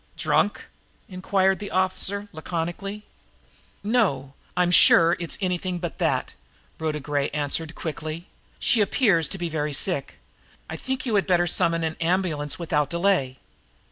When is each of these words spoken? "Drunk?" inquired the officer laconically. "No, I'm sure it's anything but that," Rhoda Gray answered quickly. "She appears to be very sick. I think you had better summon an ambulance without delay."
"Drunk?" 0.17 0.65
inquired 1.07 1.59
the 1.59 1.69
officer 1.69 2.27
laconically. 2.33 3.05
"No, 3.83 4.33
I'm 4.57 4.71
sure 4.71 5.15
it's 5.19 5.37
anything 5.39 5.77
but 5.77 5.99
that," 5.99 6.33
Rhoda 6.79 6.99
Gray 6.99 7.29
answered 7.29 7.75
quickly. 7.75 8.25
"She 8.57 8.81
appears 8.81 9.27
to 9.27 9.37
be 9.37 9.47
very 9.47 9.73
sick. 9.73 10.15
I 10.67 10.75
think 10.75 11.05
you 11.05 11.13
had 11.17 11.27
better 11.27 11.45
summon 11.45 11.83
an 11.83 11.97
ambulance 11.99 12.57
without 12.57 12.89
delay." 12.89 13.37